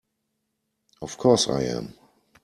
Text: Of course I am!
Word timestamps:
Of 1.03 1.15
course 1.19 1.47
I 1.47 1.61
am! 1.65 1.93